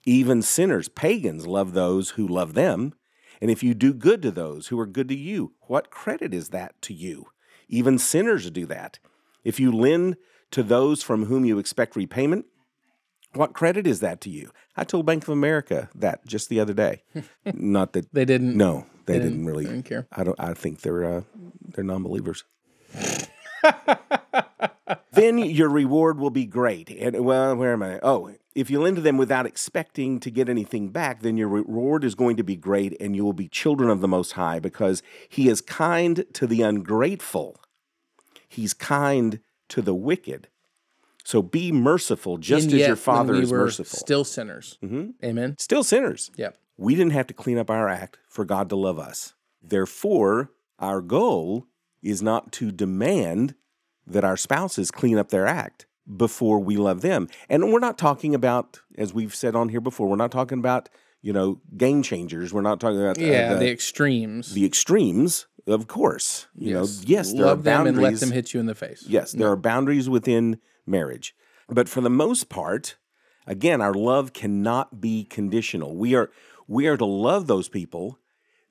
Even 0.07 0.43
sinners, 0.43 0.89
pagans, 0.89 1.47
love 1.47 1.73
those 1.73 2.11
who 2.11 2.27
love 2.27 2.55
them. 2.55 2.95
And 3.41 3.51
if 3.51 3.63
you 3.63 3.75
do 3.75 3.93
good 3.93 4.23
to 4.23 4.31
those 4.31 4.69
who 4.69 4.81
are 4.81 4.87
good 4.87 5.09
to 5.09 5.15
you, 5.15 5.53
what 5.63 5.91
credit 5.91 6.33
is 6.33 6.49
that 6.51 6.81
to 6.83 6.95
you? 6.95 7.27
Even 7.69 7.99
sinners 7.99 8.51
do 8.51 8.65
that. 8.67 8.99
If 9.45 9.61
you 9.61 9.71
lend 9.71 10.17
to 10.53 10.63
those 10.63 11.03
from 11.03 11.27
whom 11.27 11.45
you 11.45 11.59
expect 11.59 11.97
repayment, 11.97 12.47
what 13.37 13.53
credit 13.53 13.87
is 13.87 14.01
that 14.01 14.21
to 14.23 14.31
you? 14.31 14.51
I 14.77 14.85
told 14.85 15.07
Bank 15.07 15.23
of 15.25 15.29
America 15.31 15.89
that 15.95 16.27
just 16.27 16.49
the 16.49 16.61
other 16.61 16.75
day. 16.75 17.03
Not 17.55 17.93
that 17.93 18.13
They 18.13 18.25
didn't. 18.25 18.57
no, 18.57 18.87
they, 19.07 19.15
didn't- 19.15 19.31
didn't, 19.31 19.47
really. 19.47 19.65
they 19.65 19.71
didn't 19.73 19.87
care. 19.87 20.07
I 20.13 20.25
don't. 20.25 20.39
I 20.41 20.55
think 20.55 20.81
they're 20.83 21.05
uh, 21.05 21.21
they're 21.75 21.85
non-believers. 21.85 22.45
then 25.13 25.39
your 25.39 25.69
reward 25.69 26.19
will 26.19 26.31
be 26.31 26.45
great. 26.45 26.91
And 26.91 27.25
well, 27.25 27.55
where 27.57 27.73
am 27.73 27.83
I? 27.83 28.01
Oh, 28.03 28.33
if 28.55 28.71
you 28.71 28.81
lend 28.81 28.97
to 28.97 29.03
them 29.03 29.17
without 29.17 29.47
expecting 29.47 30.21
to 30.21 30.31
get 30.31 30.49
anything 30.49 30.91
back, 30.91 31.23
then 31.23 31.37
your 31.37 31.49
reward 31.49 32.05
is 32.05 32.15
going 32.15 32.37
to 32.37 32.45
be 32.45 32.57
great, 32.57 32.97
and 33.01 33.17
you 33.17 33.25
will 33.25 33.33
be 33.33 33.49
children 33.49 33.91
of 33.91 34.01
the 34.01 34.09
Most 34.09 34.33
High, 34.33 34.59
because 34.61 35.03
He 35.29 35.49
is 35.49 35.61
kind 35.61 36.25
to 36.35 36.47
the 36.47 36.63
ungrateful. 36.63 37.61
He's 38.49 38.75
kind 38.75 39.41
to 39.71 39.83
the 39.83 39.95
wicked. 39.95 40.49
So 41.25 41.41
be 41.43 41.73
merciful, 41.73 42.37
just 42.37 42.67
And 42.71 42.81
as 42.81 42.87
your 42.87 42.97
Father 42.97 43.33
we 43.33 43.41
is 43.43 43.51
merciful. 43.53 43.99
Still 43.99 44.25
sinners. 44.25 44.79
Mhm. 44.85 45.15
Amen. 45.25 45.57
Still 45.59 45.83
sinners. 45.83 46.31
Yep. 46.37 46.59
We 46.77 46.95
didn't 46.95 47.13
have 47.13 47.27
to 47.29 47.35
clean 47.35 47.57
up 47.59 47.71
our 47.71 47.89
act 47.89 48.19
for 48.29 48.45
God 48.45 48.69
to 48.69 48.77
love 48.77 48.99
us. 48.99 49.35
Therefore, 49.63 50.51
our 50.79 51.01
goal 51.01 51.67
is 52.03 52.21
not 52.23 52.53
to 52.53 52.71
demand 52.71 53.55
that 54.07 54.25
our 54.25 54.37
spouses 54.37 54.91
clean 54.91 55.17
up 55.17 55.31
their 55.31 55.47
act 55.47 55.87
before 56.17 56.59
we 56.59 56.77
love 56.77 57.01
them. 57.01 57.29
And 57.49 57.73
we're 57.73 57.79
not 57.79 57.97
talking 57.97 58.35
about, 58.35 58.81
as 58.99 59.15
we've 59.15 59.35
said 59.35 59.57
on 59.57 59.71
here 59.71 59.81
before, 59.81 60.07
we're 60.09 60.17
not 60.17 60.31
talking 60.31 60.59
about, 60.59 60.91
you 61.23 61.33
know, 61.33 61.63
game 61.79 62.03
changers. 62.03 62.53
We're 62.53 62.61
not 62.61 62.81
talking 62.81 63.01
about 63.01 63.17
uh, 63.19 63.23
Yeah, 63.25 63.55
the, 63.55 63.61
the, 63.61 63.71
extremes. 63.71 64.53
the 64.53 64.67
extremes, 64.67 65.47
of 65.67 65.87
course. 65.89 66.49
You 66.55 66.75
yes. 66.75 66.99
know, 66.99 67.05
yes, 67.07 67.33
there 67.33 67.47
Love 67.47 67.61
are 67.61 67.63
them 67.63 67.87
and 67.87 67.97
let 68.03 68.17
them 68.21 68.33
hit 68.33 68.53
you 68.53 68.61
in 68.61 68.67
the 68.67 68.75
face. 68.75 69.07
Yes, 69.09 69.33
there 69.33 69.51
are 69.51 69.57
boundaries 69.57 70.11
within 70.11 70.59
marriage. 70.87 71.35
But 71.69 71.89
for 71.89 72.01
the 72.01 72.11
most 72.11 72.49
part, 72.49 72.97
again, 73.47 73.81
our 73.81 73.95
love 73.95 74.33
cannot 74.33 75.01
be 75.01 75.25
conditional. 75.25 75.97
We 75.97 76.15
are 76.15 76.31
we 76.67 76.87
are 76.87 76.97
to 76.97 77.05
love 77.05 77.47
those 77.47 77.69
people 77.69 78.19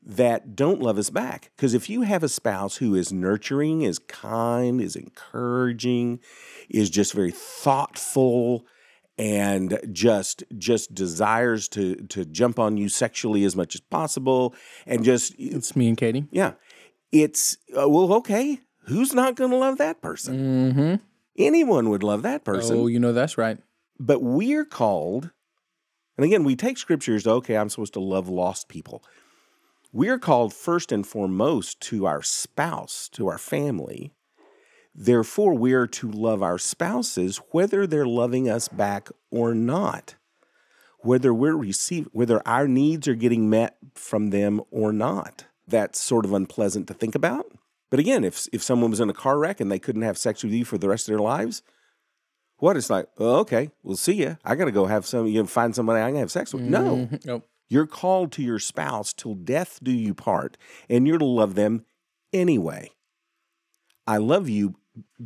that 0.05 0.55
don't 0.55 0.81
love 0.81 0.97
us 0.97 1.09
back. 1.09 1.51
Because 1.55 1.73
if 1.73 1.89
you 1.89 2.01
have 2.01 2.23
a 2.23 2.29
spouse 2.29 2.77
who 2.77 2.93
is 2.93 3.13
nurturing, 3.13 3.83
is 3.83 3.99
kind, 3.99 4.81
is 4.81 4.95
encouraging, 4.95 6.19
is 6.69 6.89
just 6.89 7.13
very 7.13 7.31
thoughtful 7.31 8.65
and 9.17 9.79
just 9.91 10.43
just 10.57 10.93
desires 10.93 11.67
to 11.69 11.95
to 12.07 12.25
jump 12.25 12.57
on 12.59 12.77
you 12.77 12.89
sexually 12.89 13.43
as 13.43 13.55
much 13.55 13.75
as 13.75 13.81
possible 13.81 14.55
and 14.87 15.03
just 15.03 15.35
It's 15.37 15.75
me 15.75 15.87
and 15.87 15.97
Katie. 15.97 16.25
yeah. 16.31 16.53
It's, 17.11 17.57
uh, 17.79 17.87
well, 17.87 18.11
okay. 18.13 18.59
Who's 18.87 19.13
not 19.13 19.35
going 19.35 19.51
to 19.51 19.57
love 19.57 19.77
that 19.77 20.01
person? 20.01 20.73
Mm-hmm. 20.73 20.95
Anyone 21.37 21.89
would 21.89 22.03
love 22.03 22.21
that 22.23 22.43
person. 22.43 22.77
Oh, 22.77 22.87
you 22.87 22.99
know 22.99 23.13
that's 23.13 23.37
right. 23.37 23.57
But 23.99 24.21
we're 24.21 24.65
called, 24.65 25.31
and 26.17 26.25
again, 26.25 26.43
we 26.43 26.55
take 26.55 26.77
scriptures, 26.77 27.25
okay, 27.25 27.57
I'm 27.57 27.69
supposed 27.69 27.93
to 27.93 27.99
love 27.99 28.29
lost 28.29 28.67
people. 28.67 29.03
We're 29.91 30.19
called 30.19 30.53
first 30.53 30.91
and 30.91 31.05
foremost 31.05 31.79
to 31.81 32.05
our 32.05 32.21
spouse, 32.23 33.09
to 33.13 33.27
our 33.27 33.37
family. 33.37 34.11
Therefore, 34.95 35.53
we 35.53 35.73
are 35.73 35.87
to 35.87 36.11
love 36.11 36.43
our 36.43 36.57
spouses 36.57 37.37
whether 37.51 37.87
they're 37.87 38.05
loving 38.05 38.49
us 38.49 38.67
back 38.67 39.09
or 39.31 39.53
not. 39.55 40.15
Whether 40.99 41.33
we're 41.33 41.55
receiving, 41.55 42.09
whether 42.13 42.41
our 42.47 42.67
needs 42.67 43.07
are 43.07 43.15
getting 43.15 43.49
met 43.49 43.77
from 43.95 44.29
them 44.29 44.61
or 44.71 44.93
not. 44.93 45.45
That's 45.67 45.99
sort 45.99 46.25
of 46.25 46.33
unpleasant 46.33 46.87
to 46.87 46.93
think 46.93 47.15
about. 47.15 47.45
But 47.93 47.99
again, 47.99 48.23
if 48.23 48.47
if 48.51 48.63
someone 48.63 48.89
was 48.89 48.99
in 48.99 49.11
a 49.11 49.13
car 49.13 49.37
wreck 49.37 49.59
and 49.61 49.71
they 49.71 49.77
couldn't 49.77 50.01
have 50.01 50.17
sex 50.17 50.43
with 50.43 50.51
you 50.51 50.65
for 50.65 50.79
the 50.79 50.89
rest 50.89 51.07
of 51.07 51.11
their 51.11 51.21
lives, 51.21 51.61
what? 52.57 52.75
It's 52.75 52.89
like, 52.89 53.05
oh, 53.19 53.35
okay, 53.41 53.69
we'll 53.83 53.97
see 53.97 54.13
you. 54.15 54.35
I 54.43 54.55
got 54.55 54.65
to 54.65 54.71
go 54.71 54.87
have 54.87 55.05
some. 55.05 55.27
You 55.27 55.41
know, 55.43 55.45
find 55.45 55.75
somebody 55.75 56.01
I 56.01 56.07
can 56.09 56.15
have 56.17 56.31
sex 56.31 56.55
with. 56.55 56.63
No, 56.63 56.95
Mhm. 57.05 57.23
Nope. 57.23 57.47
you're 57.69 57.85
called 57.85 58.31
to 58.31 58.41
your 58.41 58.57
spouse 58.57 59.13
till 59.13 59.35
death 59.35 59.79
do 59.83 59.91
you 59.91 60.15
part, 60.15 60.57
and 60.89 61.05
you're 61.07 61.19
to 61.19 61.23
love 61.25 61.53
them 61.53 61.85
anyway. 62.33 62.89
I 64.07 64.17
love 64.17 64.49
you 64.49 64.73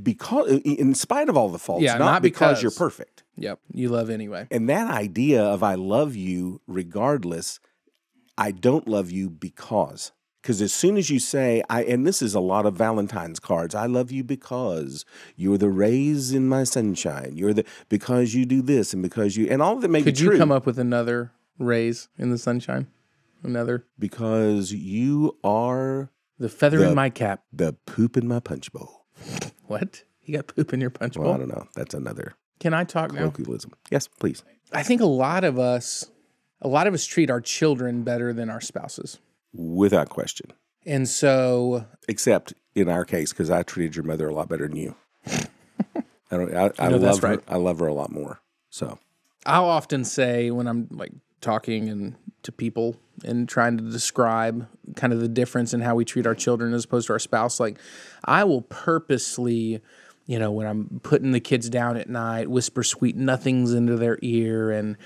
because, 0.04 0.60
in 0.66 0.94
spite 0.94 1.30
of 1.30 1.38
all 1.38 1.48
the 1.48 1.60
faults, 1.60 1.84
Yeah, 1.84 1.94
not, 1.94 2.00
not 2.00 2.22
because, 2.22 2.62
you're 2.62 2.70
perfect. 2.72 3.24
Yep. 3.38 3.62
You 3.72 3.88
love 3.88 4.10
anyway. 4.10 4.46
And 4.52 4.68
that 4.68 4.92
idea 4.92 5.42
of 5.42 5.64
I 5.64 5.76
love 5.76 6.18
you 6.18 6.60
regardless, 6.68 7.62
I 8.38 8.52
don't 8.52 8.90
love 8.90 9.10
you 9.10 9.30
because. 9.30 10.12
Because 10.42 10.62
as 10.62 10.72
soon 10.74 10.98
as 10.98 11.10
you 11.10 11.20
say, 11.20 11.62
I, 11.70 11.84
and 11.84 12.06
this 12.08 12.22
is 12.22 12.34
a 12.34 12.40
lot 12.40 12.66
of 12.66 12.76
Valentine's 12.76 13.40
cards, 13.40 13.76
I 13.76 13.86
love 13.86 14.12
you 14.12 14.24
because 14.24 15.04
you're 15.36 15.58
the 15.58 15.70
rays 15.70 16.32
in 16.32 16.48
my 16.48 16.64
sunshine. 16.64 17.34
You're 17.36 17.54
the, 17.54 17.66
because 17.90 18.34
you 18.34 18.46
do 18.46 18.62
this 18.62 18.94
and 18.94 19.02
because 19.04 19.36
you, 19.36 19.48
and 19.50 19.62
all 19.62 19.78
of 19.78 19.84
it 19.84 19.90
may 19.90 20.02
Could 20.04 20.16
be 20.16 20.22
you 20.24 20.38
come 20.38 20.52
up 20.52 20.66
with 20.66 20.80
another 20.80 21.32
rays 21.60 22.08
in 22.18 22.30
the 22.30 22.38
sunshine? 22.38 22.88
Another. 23.44 23.86
because 24.00 24.72
you 24.74 25.38
are 25.44 26.10
The 26.40 26.50
feather 26.50 26.80
The- 26.80 26.90
in 26.90 26.96
my 26.96 27.10
cap. 27.10 27.44
the 27.54 27.74
poop 27.86 28.18
in 28.18 28.28
my 28.28 28.40
punch 28.40 28.72
bowl. 28.74 29.06
What? 29.68 30.04
You 30.24 30.36
got 30.38 30.48
poop 30.48 30.74
in 30.74 30.82
your 30.82 30.90
punch 30.90 31.18
Well, 31.18 31.34
I 31.34 31.38
don't 31.38 31.48
know. 31.50 31.68
That's 31.76 31.94
another 31.94 32.34
Can 32.60 32.74
I 32.74 32.84
talk 32.84 33.12
now? 33.12 33.20
colloquialism. 33.30 33.72
Yes, 33.92 34.08
please. 34.08 34.44
I 34.74 34.82
think 34.84 35.02
a 35.02 35.06
lot 35.06 35.44
of 35.44 35.60
us, 35.60 36.10
a 36.62 36.68
lot 36.68 36.88
of 36.88 36.94
us 36.94 37.06
treat 37.06 37.30
our 37.30 37.40
children 37.42 38.04
better 38.04 38.34
than 38.34 38.50
our 38.50 38.60
spouses. 38.62 39.20
Without 39.58 40.10
question. 40.10 40.54
And 40.86 41.08
so 41.10 41.86
Except 42.08 42.54
in 42.76 42.88
our 42.88 43.04
case, 43.04 43.34
because 43.34 43.50
I 43.50 43.64
treated 43.64 43.96
your 43.96 44.06
mother 44.06 44.30
a 44.30 44.34
lot 44.34 44.48
better 44.48 44.68
than 44.68 44.78
you. 44.78 44.96
I 45.26 46.38
don't. 46.38 46.54
I, 46.56 46.72
I 46.80 46.88
love 46.90 47.22
her. 47.22 47.28
right. 47.28 47.40
I 47.48 47.58
love 47.58 47.80
her 47.80 47.88
a 47.88 47.94
lot 47.94 48.12
more. 48.12 48.40
So 48.70 49.00
I'll 49.46 49.66
often 49.66 50.04
say 50.04 50.52
when 50.52 50.68
I'm 50.68 50.88
like 50.92 51.12
talking 51.42 51.90
and 51.90 52.16
to 52.44 52.52
people 52.52 52.98
and 53.24 53.48
trying 53.50 53.78
to 53.78 53.84
describe 53.84 54.68
kind 54.96 55.12
of 55.12 55.20
the 55.20 55.28
difference 55.28 55.74
in 55.74 55.82
how 55.82 55.96
we 55.96 56.06
treat 56.06 56.28
our 56.28 56.36
children 56.36 56.74
as 56.74 56.86
opposed 56.86 57.08
to 57.08 57.14
our 57.14 57.20
spouse, 57.20 57.60
like 57.60 57.80
I 58.26 58.44
will 58.44 58.62
purposely, 58.62 59.82
you 60.26 60.38
know, 60.40 60.52
when 60.52 60.68
I'm 60.68 61.00
putting 61.04 61.32
the 61.32 61.40
kids 61.40 61.70
down 61.70 61.98
at 61.98 62.10
night, 62.10 62.50
whisper 62.50 62.84
sweet 62.84 63.16
nothings 63.16 63.74
into 63.74 63.96
their 63.98 64.20
ear 64.22 64.72
and 64.72 64.98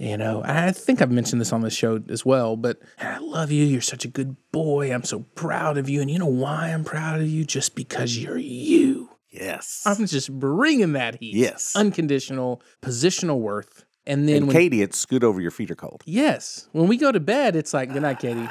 you 0.00 0.16
know, 0.16 0.42
I 0.44 0.72
think 0.72 1.02
I've 1.02 1.10
mentioned 1.10 1.40
this 1.40 1.52
on 1.52 1.60
the 1.60 1.68
show 1.70 2.02
as 2.08 2.24
well, 2.24 2.56
but 2.56 2.78
I 2.98 3.18
love 3.18 3.52
you. 3.52 3.64
You're 3.64 3.80
such 3.82 4.04
a 4.04 4.08
good 4.08 4.34
boy. 4.50 4.92
I'm 4.92 5.04
so 5.04 5.20
proud 5.34 5.76
of 5.78 5.88
you. 5.90 6.00
And 6.00 6.10
you 6.10 6.18
know 6.18 6.26
why 6.26 6.68
I'm 6.72 6.84
proud 6.84 7.20
of 7.20 7.28
you? 7.28 7.44
Just 7.44 7.74
because 7.76 8.16
you're 8.16 8.38
you. 8.38 9.10
yes. 9.30 9.82
I'm 9.84 10.06
just 10.06 10.32
bringing 10.38 10.94
that 10.94 11.16
heat. 11.20 11.34
Yes. 11.36 11.74
Unconditional, 11.76 12.62
positional 12.82 13.38
worth. 13.40 13.84
And 14.06 14.26
then 14.26 14.36
and 14.38 14.46
when 14.48 14.56
Katie, 14.56 14.80
it's 14.82 14.98
scoot 14.98 15.22
over 15.22 15.40
your 15.40 15.50
feet 15.50 15.70
are 15.70 15.74
cold. 15.76 16.02
Yes. 16.06 16.68
When 16.72 16.88
we 16.88 16.96
go 16.96 17.12
to 17.12 17.20
bed, 17.20 17.54
it's 17.54 17.74
like, 17.74 17.92
good 17.92 18.02
night, 18.02 18.18
Katie. 18.18 18.48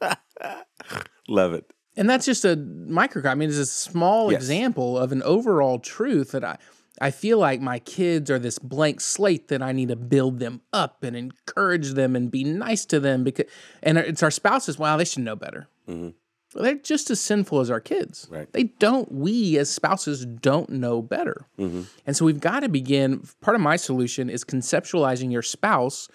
Love 1.28 1.52
it. 1.54 1.64
And 1.96 2.08
that's 2.08 2.24
just 2.24 2.44
a 2.44 2.56
microcosm. 2.56 3.32
I 3.32 3.34
mean, 3.34 3.48
it's 3.48 3.58
a 3.58 3.66
small 3.66 4.30
Yes. 4.32 4.40
example 4.40 4.96
of 4.96 5.12
an 5.12 5.22
overall 5.24 5.78
truth 5.80 6.30
that 6.32 6.44
I, 6.44 6.56
I 7.00 7.10
feel 7.10 7.38
like 7.38 7.60
my 7.60 7.78
kids 7.78 8.30
are 8.30 8.38
this 8.38 8.58
blank 8.58 9.00
slate 9.00 9.48
that 9.48 9.62
I 9.62 9.72
need 9.72 9.88
to 9.88 9.96
build 9.96 10.38
them 10.38 10.60
up 10.72 11.02
and 11.02 11.16
encourage 11.16 11.92
them 11.92 12.14
and 12.14 12.30
be 12.30 12.44
nice 12.44 12.84
to 12.86 13.00
them 13.00 13.24
because, 13.24 13.46
and 13.82 13.96
it's 13.98 14.22
our 14.22 14.30
spouses. 14.30 14.78
Wow, 14.78 14.96
they 14.98 15.04
should 15.06 15.22
know 15.24 15.36
better. 15.36 15.68
Mhm. 15.88 16.14
Well, 16.54 16.64
they're 16.64 16.74
just 16.74 17.10
as 17.10 17.20
sinful 17.20 17.60
as 17.60 17.70
our 17.70 17.80
kids. 17.80 18.26
Right. 18.30 18.52
They 18.52 18.64
don't. 18.64 19.10
We 19.12 19.56
as 19.56 19.70
spouses 19.70 20.26
don't 20.26 20.68
know 20.70 21.00
better. 21.00 21.46
Mhm. 21.58 21.86
And 22.06 22.16
so 22.16 22.24
we've 22.24 22.40
got 22.40 22.60
to 22.60 22.68
begin. 22.68 23.22
Part 23.40 23.54
of 23.54 23.60
my 23.60 23.76
solution 23.76 24.28
is 24.28 24.44
conceptualizing 24.44 25.30
your 25.32 25.42
spouse 25.42 26.08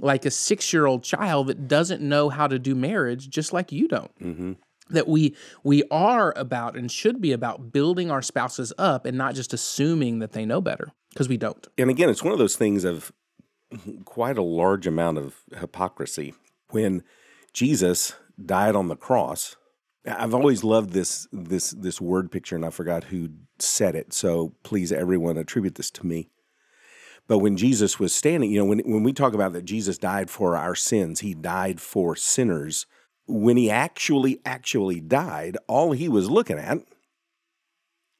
like 0.00 0.26
a 0.26 0.30
six 0.30 0.72
year 0.74 0.84
old 0.86 1.02
child 1.02 1.46
that 1.46 1.66
doesn't 1.68 2.02
know 2.02 2.28
how 2.28 2.46
to 2.46 2.58
do 2.58 2.74
marriage, 2.74 3.30
just 3.30 3.52
like 3.54 3.72
you 3.72 3.88
don't. 3.88 4.10
That 4.90 5.08
we 5.08 5.34
we 5.64 5.82
are 5.90 6.32
about 6.36 6.76
and 6.76 6.90
should 6.90 7.20
be 7.20 7.32
about 7.32 7.72
building 7.72 8.10
our 8.10 8.22
spouses 8.22 8.72
up 8.78 9.04
and 9.04 9.18
not 9.18 9.34
just 9.34 9.52
assuming 9.52 10.20
that 10.20 10.32
they 10.32 10.46
know 10.46 10.60
better 10.60 10.92
because 11.10 11.28
we 11.28 11.36
don't. 11.36 11.66
And 11.76 11.90
again, 11.90 12.08
it's 12.08 12.22
one 12.22 12.32
of 12.32 12.38
those 12.38 12.56
things 12.56 12.84
of 12.84 13.12
quite 14.04 14.38
a 14.38 14.42
large 14.42 14.86
amount 14.86 15.18
of 15.18 15.36
hypocrisy. 15.58 16.34
When 16.70 17.02
Jesus 17.52 18.14
died 18.44 18.76
on 18.76 18.88
the 18.88 18.96
cross, 18.96 19.56
I've 20.06 20.34
always 20.34 20.62
loved 20.62 20.92
this 20.92 21.26
this 21.32 21.70
this 21.70 22.00
word 22.00 22.30
picture, 22.30 22.54
and 22.54 22.64
I 22.64 22.70
forgot 22.70 23.04
who 23.04 23.30
said 23.58 23.94
it. 23.94 24.12
So 24.12 24.54
please, 24.62 24.92
everyone, 24.92 25.36
attribute 25.36 25.74
this 25.74 25.90
to 25.92 26.06
me. 26.06 26.28
But 27.28 27.38
when 27.38 27.56
Jesus 27.56 27.98
was 27.98 28.14
standing, 28.14 28.52
you 28.52 28.58
know, 28.60 28.66
when 28.66 28.78
when 28.80 29.02
we 29.02 29.12
talk 29.12 29.34
about 29.34 29.52
that 29.54 29.64
Jesus 29.64 29.98
died 29.98 30.30
for 30.30 30.56
our 30.56 30.74
sins, 30.74 31.20
he 31.20 31.34
died 31.34 31.80
for 31.80 32.14
sinners. 32.14 32.86
When 33.26 33.56
he 33.56 33.70
actually 33.70 34.40
actually 34.44 35.00
died, 35.00 35.56
all 35.66 35.92
he 35.92 36.08
was 36.08 36.30
looking 36.30 36.58
at 36.58 36.78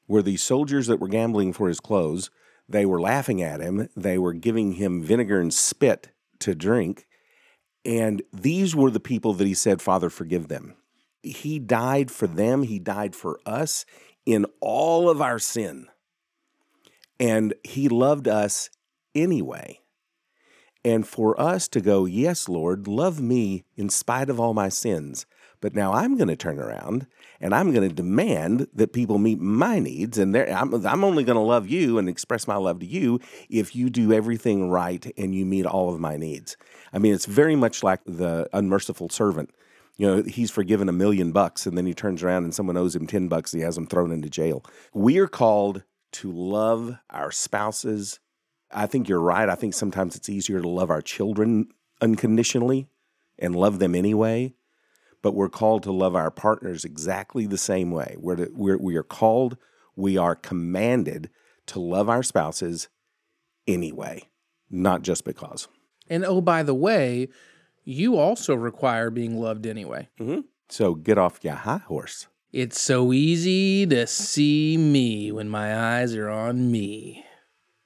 were 0.07 0.21
these 0.21 0.41
soldiers 0.41 0.87
that 0.87 0.99
were 0.99 1.07
gambling 1.07 1.53
for 1.53 1.67
his 1.67 1.79
clothes. 1.79 2.29
They 2.67 2.85
were 2.85 2.99
laughing 2.99 3.41
at 3.41 3.61
him. 3.61 3.89
They 3.95 4.17
were 4.17 4.33
giving 4.33 4.73
him 4.73 5.01
vinegar 5.01 5.39
and 5.39 5.53
spit 5.53 6.09
to 6.39 6.55
drink. 6.55 7.07
And 7.85 8.21
these 8.33 8.75
were 8.75 8.91
the 8.91 8.99
people 8.99 9.33
that 9.33 9.47
he 9.47 9.53
said, 9.53 9.81
Father, 9.81 10.09
forgive 10.09 10.49
them. 10.49 10.75
He 11.23 11.59
died 11.59 12.11
for 12.11 12.27
them. 12.27 12.63
He 12.63 12.79
died 12.79 13.15
for 13.15 13.39
us 13.45 13.85
in 14.25 14.45
all 14.59 15.09
of 15.09 15.21
our 15.21 15.39
sin. 15.39 15.87
And 17.19 17.53
he 17.63 17.87
loved 17.87 18.27
us 18.27 18.69
anyway. 19.15 19.79
And 20.83 21.07
for 21.07 21.39
us 21.39 21.67
to 21.69 21.81
go, 21.81 22.05
Yes, 22.05 22.47
Lord, 22.47 22.87
love 22.87 23.21
me 23.21 23.65
in 23.75 23.89
spite 23.89 24.29
of 24.29 24.39
all 24.39 24.53
my 24.53 24.69
sins. 24.69 25.25
But 25.59 25.73
now 25.73 25.93
I'm 25.93 26.17
going 26.17 26.27
to 26.27 26.35
turn 26.35 26.59
around 26.59 27.07
and 27.41 27.53
I'm 27.53 27.71
going 27.71 27.87
to 27.87 27.93
demand 27.93 28.67
that 28.73 28.93
people 28.93 29.17
meet 29.17 29.39
my 29.39 29.79
needs. 29.79 30.17
And 30.17 30.35
I'm, 30.37 30.85
I'm 30.85 31.03
only 31.03 31.23
going 31.23 31.37
to 31.37 31.41
love 31.41 31.67
you 31.67 31.97
and 31.97 32.07
express 32.07 32.47
my 32.47 32.55
love 32.55 32.79
to 32.79 32.85
you 32.85 33.19
if 33.49 33.75
you 33.75 33.89
do 33.89 34.13
everything 34.13 34.69
right 34.69 35.11
and 35.17 35.33
you 35.33 35.45
meet 35.45 35.65
all 35.65 35.93
of 35.93 35.99
my 35.99 36.15
needs. 36.15 36.57
I 36.93 36.99
mean, 36.99 37.13
it's 37.13 37.25
very 37.25 37.55
much 37.55 37.83
like 37.83 38.01
the 38.05 38.47
unmerciful 38.53 39.09
servant. 39.09 39.49
You 39.97 40.07
know, 40.07 40.21
he's 40.21 40.51
forgiven 40.51 40.89
a 40.89 40.93
million 40.93 41.31
bucks 41.31 41.65
and 41.65 41.75
then 41.75 41.87
he 41.87 41.93
turns 41.93 42.21
around 42.21 42.43
and 42.43 42.53
someone 42.53 42.77
owes 42.77 42.95
him 42.95 43.07
10 43.07 43.27
bucks 43.27 43.51
and 43.51 43.61
he 43.61 43.65
has 43.65 43.77
him 43.77 43.87
thrown 43.87 44.11
into 44.11 44.29
jail. 44.29 44.63
We 44.93 45.17
are 45.17 45.27
called 45.27 45.83
to 46.13 46.31
love 46.31 46.97
our 47.09 47.31
spouses. 47.31 48.19
I 48.71 48.85
think 48.85 49.07
you're 49.07 49.21
right. 49.21 49.49
I 49.49 49.55
think 49.55 49.73
sometimes 49.73 50.15
it's 50.15 50.29
easier 50.29 50.61
to 50.61 50.67
love 50.67 50.89
our 50.89 51.01
children 51.01 51.69
unconditionally 52.01 52.87
and 53.39 53.55
love 53.55 53.79
them 53.79 53.95
anyway. 53.95 54.53
But 55.21 55.33
we're 55.33 55.49
called 55.49 55.83
to 55.83 55.91
love 55.91 56.15
our 56.15 56.31
partners 56.31 56.85
exactly 56.85 57.47
the 57.47 57.57
same 57.57 57.91
way. 57.91 58.15
We're, 58.19 58.35
to, 58.35 58.49
we're 58.53 58.77
we 58.77 58.95
are 58.95 59.03
called, 59.03 59.57
we 59.95 60.17
are 60.17 60.35
commanded 60.35 61.29
to 61.67 61.79
love 61.79 62.07
our 62.07 62.23
spouses 62.23 62.87
anyway, 63.67 64.29
not 64.69 65.01
just 65.01 65.25
because. 65.25 65.67
And 66.09 66.23
oh, 66.23 66.39
by 66.39 66.63
the 66.63 66.75
way, 66.75 67.29
you 67.83 68.17
also 68.17 68.53
require 68.53 69.09
being 69.09 69.39
loved 69.39 69.65
anyway. 69.65 70.07
Mm-hmm. 70.19 70.41
So 70.69 70.93
get 70.93 71.17
off 71.17 71.43
your 71.43 71.55
high 71.55 71.77
horse. 71.77 72.27
It's 72.51 72.79
so 72.79 73.11
easy 73.11 73.85
to 73.87 74.07
see 74.07 74.77
me 74.77 75.31
when 75.31 75.49
my 75.49 75.99
eyes 75.99 76.15
are 76.15 76.29
on 76.29 76.71
me. 76.71 77.25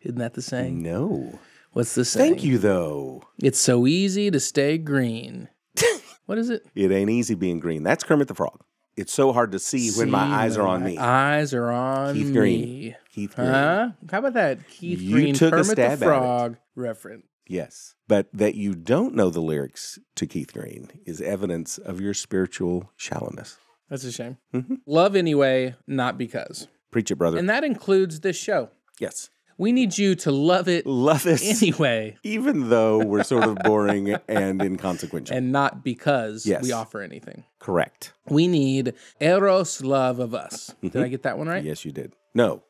Isn't 0.01 0.17
that 0.17 0.33
the 0.33 0.41
saying? 0.41 0.81
No. 0.81 1.39
What's 1.73 1.95
the 1.95 2.03
saying? 2.05 2.33
Thank 2.33 2.43
you, 2.43 2.57
though. 2.57 3.23
It's 3.41 3.59
so 3.59 3.87
easy 3.87 4.29
to 4.31 4.39
stay 4.39 4.77
green. 4.77 5.47
what 6.25 6.37
is 6.37 6.49
it? 6.49 6.65
It 6.75 6.91
ain't 6.91 7.09
easy 7.09 7.35
being 7.35 7.59
green. 7.59 7.83
That's 7.83 8.03
Kermit 8.03 8.27
the 8.27 8.35
Frog. 8.35 8.61
It's 8.97 9.13
so 9.13 9.31
hard 9.31 9.53
to 9.53 9.59
see, 9.59 9.89
when 9.91 10.11
my 10.11 10.19
eyes 10.19 10.57
are 10.57 10.67
on 10.67 10.81
my 10.81 10.87
me. 10.89 10.97
Eyes 10.97 11.53
are 11.53 11.71
on 11.71 12.13
Keith 12.13 12.27
me. 12.27 12.33
Green. 12.33 12.95
Keith 13.09 13.35
Green. 13.35 13.47
Huh? 13.47 13.89
How 14.11 14.19
about 14.19 14.33
that 14.33 14.67
Keith 14.67 14.99
You 14.99 15.13
Green 15.13 15.33
took 15.33 15.53
Kermit 15.53 15.77
the. 15.77 15.97
Frog 15.97 16.57
reference? 16.75 17.25
Yes. 17.47 17.95
But 18.07 18.27
that 18.33 18.55
you 18.55 18.75
don't 18.75 19.15
know 19.15 19.29
the 19.29 19.39
lyrics 19.39 19.97
to 20.15 20.27
Keith 20.27 20.53
Green 20.53 20.89
is 21.05 21.21
evidence 21.21 21.77
of 21.77 22.01
your 22.01 22.13
spiritual 22.13 22.91
shallowness. 22.97 23.57
That's 23.89 24.03
a 24.03 24.11
shame. 24.11 24.37
Mm-hmm. 24.53 24.75
Love 24.85 25.15
anyway, 25.15 25.75
not 25.87 26.17
because. 26.17 26.67
Preach 26.91 27.11
it, 27.11 27.15
brother. 27.15 27.37
And 27.37 27.49
that 27.49 27.63
includes 27.63 28.19
this 28.19 28.37
show. 28.37 28.69
yes. 28.99 29.29
We 29.61 29.71
need 29.71 29.95
you 29.95 30.15
to 30.15 30.31
love 30.31 30.67
it 30.67 30.87
Love 30.87 31.27
us, 31.27 31.43
anyway 31.61 32.17
even 32.23 32.69
though 32.69 32.97
we're 33.05 33.23
sort 33.23 33.43
of 33.43 33.57
boring 33.63 34.15
and 34.27 34.59
inconsequential. 34.59 35.35
and 35.37 35.51
not 35.51 35.83
because 35.83 36.47
Yes. 36.47 36.63
we 36.63 36.71
offer 36.71 37.01
anything. 37.01 37.43
Correct. 37.59 38.13
We 38.27 38.47
need 38.47 38.93
eros 39.19 39.83
love 39.83 40.17
of 40.19 40.33
us. 40.33 40.73
Did 40.81 40.95
I 40.95 40.99
mm-hmm. 41.01 41.11
get 41.11 41.23
that 41.23 41.37
one 41.37 41.47
right? 41.47 41.63
Yes, 41.63 41.85
you 41.85 41.91
did. 41.91 42.13
No. 42.33 42.63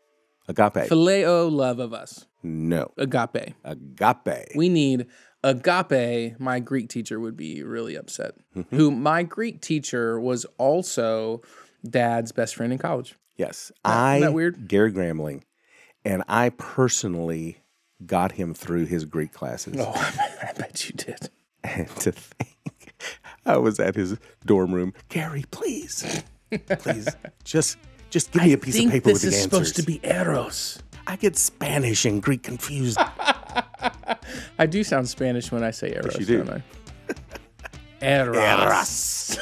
Agape. 0.49 0.89
Phileo 0.89 1.49
love 1.49 1.80
of 1.80 1.93
us. 1.93 2.25
no. 2.43 2.91
Agape. 2.97 3.54
Agape. 3.63 4.51
We 4.56 4.67
need 4.67 5.06
agape. 5.43 6.39
My 6.39 6.60
Greek 6.60 6.89
teacher 6.89 7.19
would 7.19 7.38
be 7.38 7.63
really 7.63 7.95
upset. 7.95 8.34
Mm-hmm. 8.56 8.75
Who 8.75 8.91
my 8.91 9.23
Greek 9.23 9.62
teacher 9.62 10.19
was 10.19 10.45
also 10.58 11.41
dad's 11.88 12.32
best 12.34 12.56
friend 12.56 12.73
in 12.73 12.80
college. 12.80 13.15
yes. 13.38 13.71
I, 13.86 14.19
that 14.19 14.34
weird? 14.34 14.67
Gary 14.67 14.91
Gramling, 14.91 15.43
and 16.06 16.24
I 16.28 16.50
personally 16.50 17.58
got 18.06 18.34
him 18.34 18.54
through 18.54 18.86
his 18.86 19.06
Greek 19.06 19.32
classes. 19.34 19.76
Oh, 19.80 19.92
I 20.44 20.54
bet 20.54 20.88
you 20.90 20.96
did. 20.96 21.30
And 21.64 21.88
to 21.98 22.12
think, 22.12 22.94
I 23.46 23.58
was 23.58 23.80
at 23.80 23.96
his 23.96 24.18
dorm 24.46 24.74
room. 24.74 24.94
Gary, 25.10 25.46
please, 25.52 26.24
please, 26.80 27.08
just 27.44 27.78
just 28.10 28.32
give 28.32 28.44
me 28.44 28.54
a 28.54 28.58
piece 28.58 28.80
of 28.84 28.92
paper 28.92 29.12
with 29.12 29.22
the 29.22 29.28
answers. 29.28 29.32
This 29.32 29.36
is 29.36 29.44
supposed 29.44 29.76
to 29.78 29.84
be 29.84 30.00
eros. 30.04 30.82
I 31.08 31.16
get 31.16 31.38
Spanish 31.38 32.06
and 32.06 32.22
Greek 32.22 32.44
confused. 32.44 32.98
I 34.60 34.66
do 34.66 34.84
sound 34.84 35.10
Spanish 35.10 35.52
when 35.52 35.64
I 35.64 35.72
say 35.72 35.94
eros, 35.96 36.20
you 36.20 36.26
do. 36.26 36.44
don't 36.44 36.50
I? 36.50 36.64
Eros. 38.02 38.38
Eras. 38.38 39.40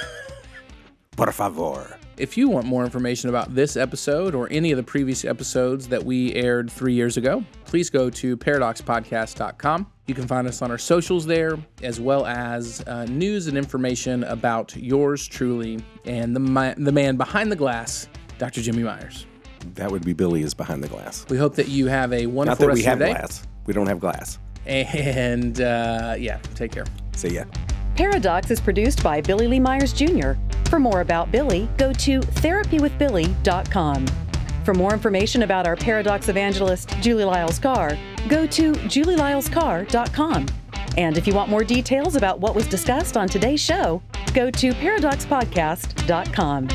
Por 1.16 1.32
favor. 1.32 1.99
If 2.20 2.36
you 2.36 2.50
want 2.50 2.66
more 2.66 2.84
information 2.84 3.30
about 3.30 3.56
this 3.56 3.78
episode 3.78 4.36
or 4.36 4.50
any 4.52 4.72
of 4.74 4.78
the 4.78 4.84
previous 4.84 5.24
episodes 5.24 5.88
that 5.88 6.04
we 6.04 6.34
aired 6.36 6.70
three 6.70 6.94
years 6.94 7.16
ago, 7.16 7.42
please 7.64 7.90
go 7.90 8.10
to 8.10 8.36
paradoxpodcast.com. 8.36 9.88
You 10.08 10.14
can 10.16 10.28
find 10.28 10.46
us 10.46 10.62
on 10.62 10.70
our 10.70 10.78
socials 10.78 11.26
there, 11.26 11.58
as 11.82 12.02
well 12.02 12.26
as 12.26 12.84
uh, 12.88 13.06
news 13.06 13.48
and 13.48 13.58
information 13.58 14.26
about 14.26 14.76
yours 14.76 15.26
truly 15.26 15.80
and 16.04 16.36
the, 16.36 16.42
mi- 16.42 16.74
the 16.84 16.92
man 16.92 17.16
behind 17.16 17.50
the 17.52 17.56
glass, 17.56 18.10
Dr. 18.38 18.62
Jimmy 18.62 18.84
Myers. 18.84 19.26
That 19.76 19.90
would 19.90 20.04
be 20.04 20.12
Billy 20.12 20.42
is 20.42 20.54
behind 20.54 20.84
the 20.84 20.88
glass. 20.90 21.26
We 21.30 21.38
hope 21.38 21.56
that 21.56 21.70
you 21.70 21.88
have 21.88 22.12
a 22.12 22.24
Not 22.24 22.32
wonderful 22.34 22.64
that 22.66 22.68
rest 22.68 22.78
we 22.80 22.84
have 22.84 22.98
of 23.02 23.08
your 23.08 23.14
day. 23.14 23.20
glass. 23.20 23.48
We 23.66 23.74
don't 23.74 23.88
have 23.88 24.00
glass. 24.02 24.40
And 24.66 25.62
uh, 25.62 26.16
yeah, 26.20 26.40
take 26.56 26.74
care. 26.74 26.86
See 27.16 27.30
ya. 27.30 27.46
Pairadocs 27.96 28.52
is 28.52 28.60
produced 28.60 29.04
by 29.04 29.20
Billy 29.22 29.48
Lee 29.48 29.60
Myers 29.60 29.94
Jr. 29.94 30.34
For 30.70 30.80
more 30.80 31.02
about 31.02 31.32
Billy, 31.32 31.68
go 31.78 31.92
to 31.94 32.20
therapywithbilly.com. 32.20 34.06
For 34.64 34.74
more 34.76 34.94
information 34.94 35.42
about 35.42 35.66
our 35.66 35.76
Pairadocs 35.76 36.30
evangelist, 36.30 36.90
Julie 37.02 37.24
Lyles 37.24 37.58
Carr, 37.58 37.98
go 38.28 38.46
to 38.46 38.74
julielylescarr.com. 38.74 40.46
And 40.96 41.18
if 41.18 41.26
you 41.26 41.34
want 41.34 41.50
more 41.50 41.64
details 41.64 42.16
about 42.16 42.40
what 42.40 42.54
was 42.54 42.68
discussed 42.68 43.18
on 43.18 43.28
today's 43.28 43.60
show, 43.60 44.04
go 44.34 44.52
to 44.52 44.72
paradoxpodcast.com. 44.74 46.68